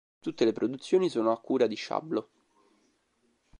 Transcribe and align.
Tutte 0.19 0.45
le 0.45 0.51
produzioni 0.51 1.09
sono 1.09 1.29
a 1.31 1.39
cura 1.39 1.67
di 1.67 1.75
Shablo. 1.75 2.29